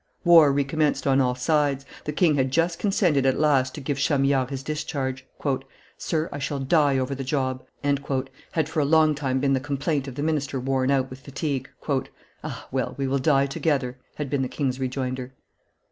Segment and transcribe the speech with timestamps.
[0.23, 1.85] War re commenced on all sides.
[2.05, 5.27] The king had just consented at last to give Chamillard his discharge.
[5.95, 10.07] "Sir, I shall die over the job," had for a long time been the complaint
[10.07, 11.69] of the minister worn out with fatigue.
[12.43, 12.67] "Ah!
[12.71, 15.35] well, we will die together," had been the king's rejoinder.